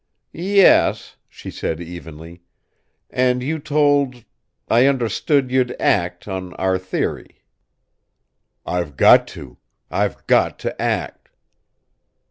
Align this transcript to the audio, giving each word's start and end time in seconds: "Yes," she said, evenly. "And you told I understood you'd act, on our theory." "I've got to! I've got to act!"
"Yes," 0.33 1.17
she 1.29 1.51
said, 1.51 1.79
evenly. 1.79 2.41
"And 3.11 3.43
you 3.43 3.59
told 3.59 4.25
I 4.67 4.87
understood 4.87 5.51
you'd 5.51 5.75
act, 5.79 6.27
on 6.27 6.55
our 6.55 6.79
theory." 6.79 7.43
"I've 8.65 8.97
got 8.97 9.27
to! 9.37 9.59
I've 9.91 10.25
got 10.25 10.57
to 10.57 10.81
act!" 10.81 11.29